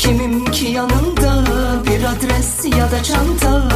[0.00, 1.44] Kimim ki yanında
[1.86, 3.68] bir adres ya da çanta.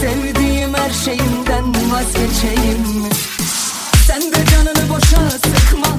[0.00, 3.08] Sevdiğim her şeyimden vazgeçeyim.
[4.06, 5.91] Sen de canını boşa sıkma.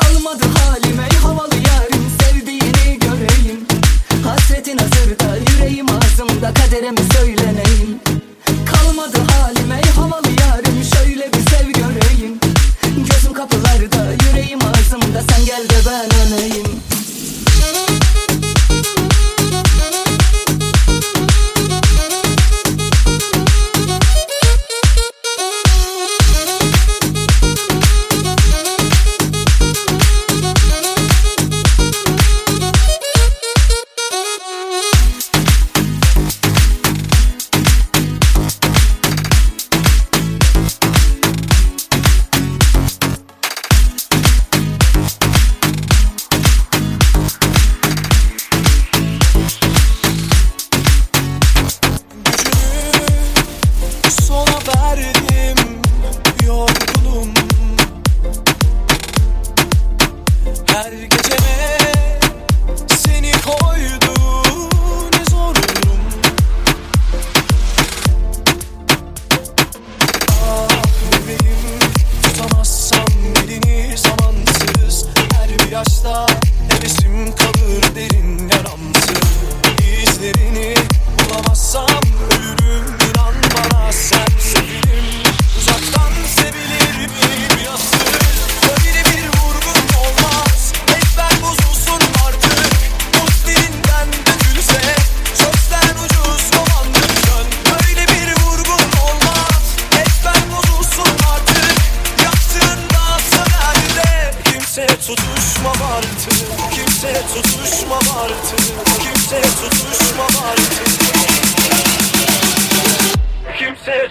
[0.00, 3.66] Kalmadı halime havalı yarın Sevdiğini göreyim.
[4.24, 8.00] Hasretin hazırda yüreğim ağzımda Kaderimi söyleneyim.
[8.66, 12.40] Kalmadı halime havalı yarın Şöyle bir sev göreyim.
[13.10, 16.19] Gözüm kapılarda yüreğim ağzımda Sen gel de ben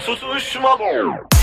[0.05, 1.38] tutuşma artık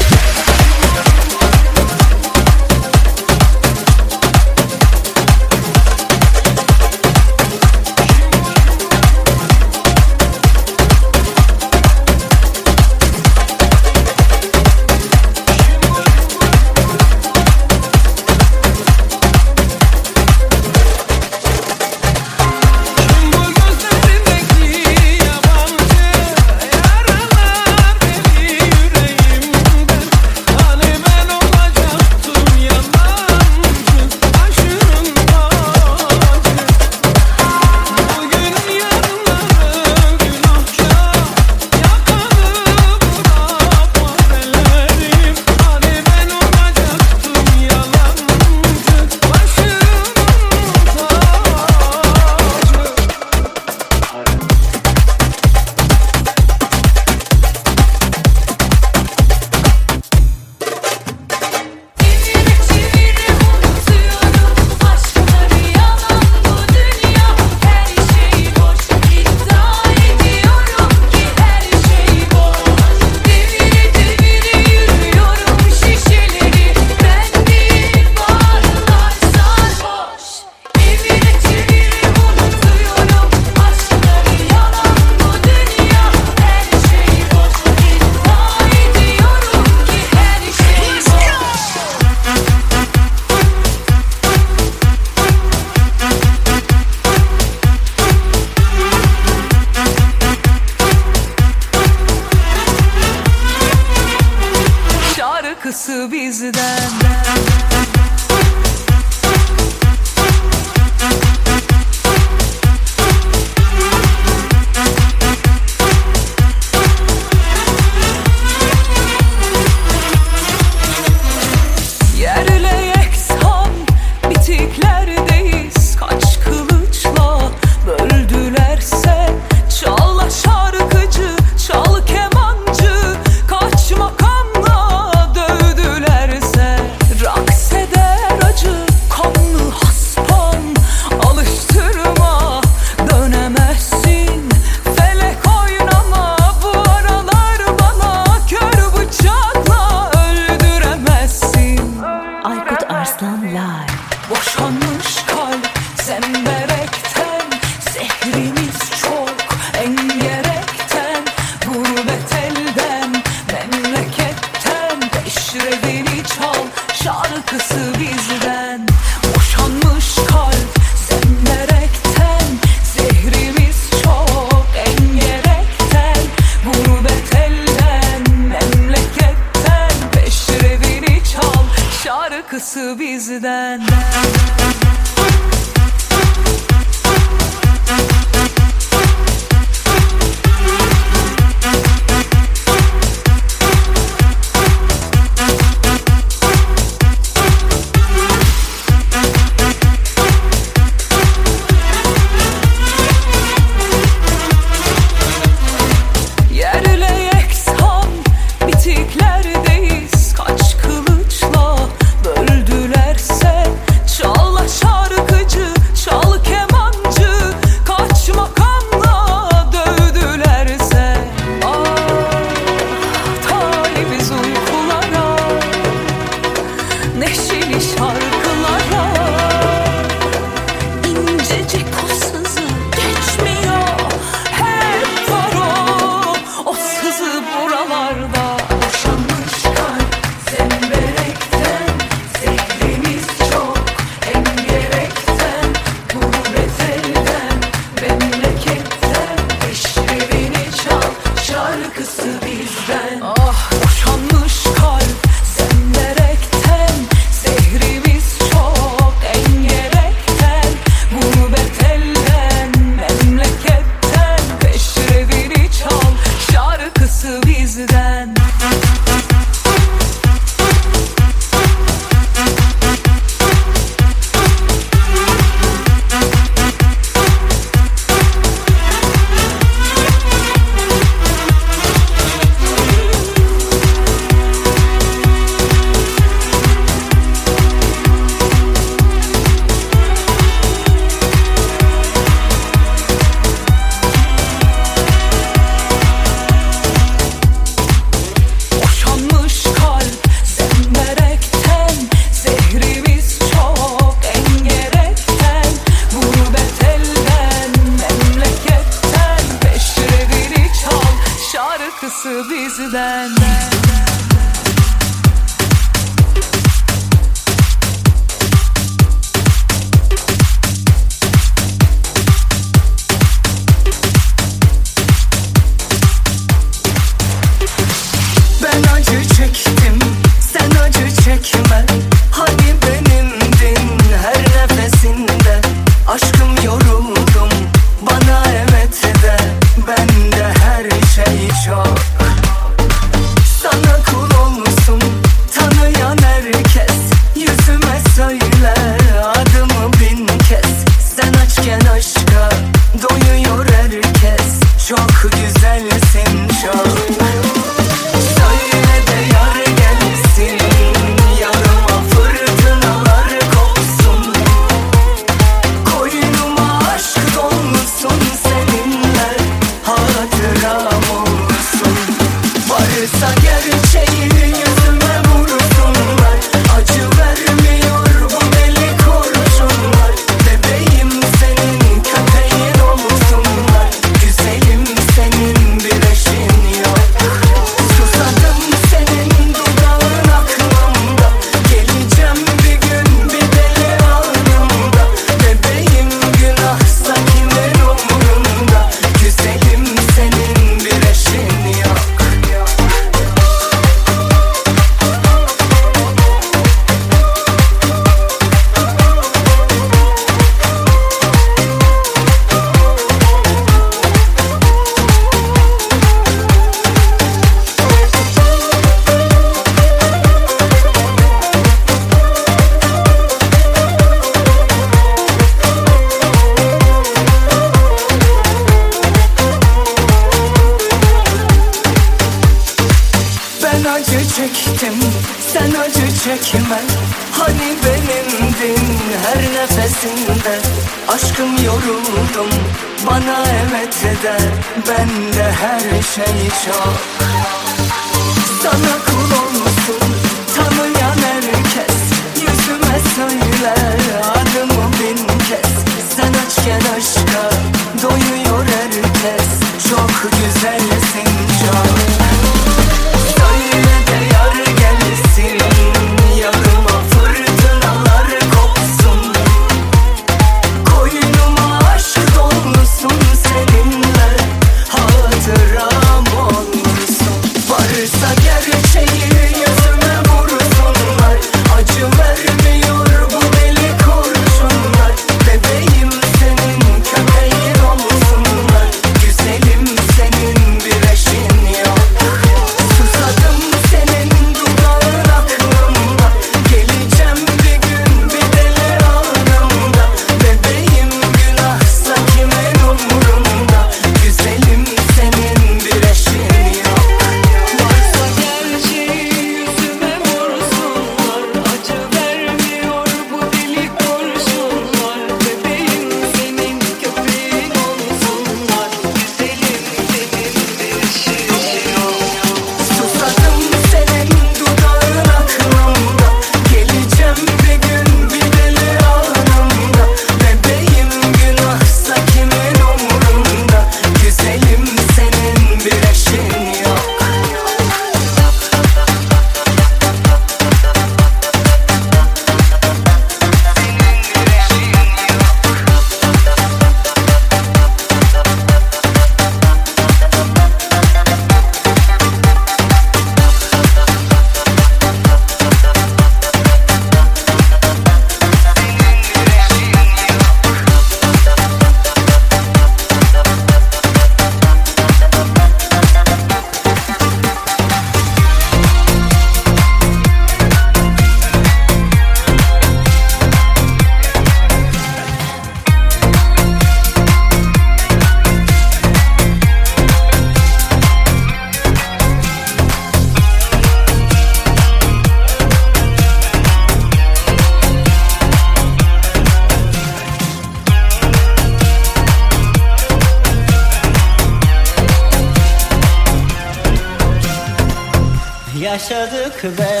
[599.61, 600.00] to that.